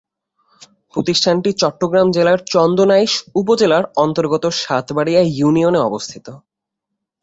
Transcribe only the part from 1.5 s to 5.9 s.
চট্টগ্রাম জেলার চন্দনাইশ উপজেলার অন্তর্গত সাতবাড়িয়া ইউনিয়নে